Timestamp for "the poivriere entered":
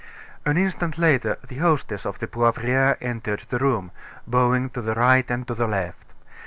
2.17-3.43